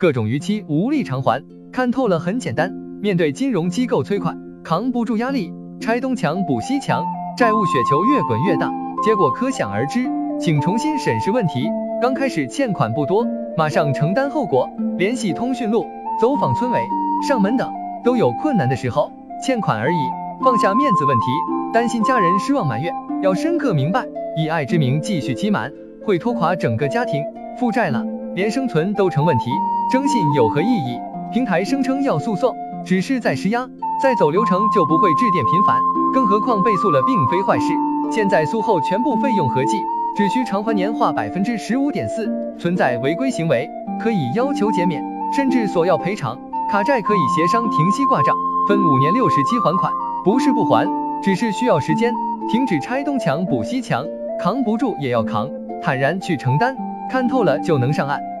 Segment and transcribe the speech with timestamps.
[0.00, 1.42] 各种逾期无力偿还，
[1.72, 2.70] 看透了很简单。
[3.02, 7.04] 面对金融机构催款，扛不住压力，拆东墙补西墙，
[7.36, 8.70] 债务雪球越滚越大，
[9.02, 10.08] 结果可想而知。
[10.38, 11.66] 请重新审视问题。
[12.00, 13.26] 刚开始欠款不多，
[13.56, 14.70] 马上承担后果。
[14.96, 15.84] 联系通讯录，
[16.20, 16.78] 走访村委、
[17.26, 17.68] 上门等，
[18.04, 19.10] 都有困难的时候，
[19.44, 19.96] 欠款而已，
[20.44, 21.24] 放下面子问题，
[21.72, 24.06] 担心家人失望埋怨，要深刻明白，
[24.36, 25.72] 以爱之名继续欺瞒，
[26.06, 27.24] 会拖垮整个家庭。
[27.58, 28.06] 负债了，
[28.38, 29.50] 连生存都成问题。
[29.90, 30.96] 征信有何意义？
[31.32, 32.54] 平台声称要诉讼，
[32.86, 33.68] 只是在施压，
[34.00, 35.76] 再走流程就不会致电频繁。
[36.14, 37.74] 更何况被诉了并非坏事，
[38.12, 39.76] 现在诉后全部费用合计，
[40.14, 43.68] 只需偿还年化百分之十五点四，存在违规行为，
[44.00, 46.38] 可以要求减免，甚至索要赔偿。
[46.70, 48.36] 卡债可以协商停息挂账，
[48.68, 50.86] 分五年六十期还款，不是不还，
[51.24, 52.14] 只是需要时间。
[52.48, 54.06] 停止拆东墙补西墙，
[54.40, 55.50] 扛不住也要扛，
[55.82, 56.76] 坦然去承担，
[57.08, 58.37] 看透了就能上岸。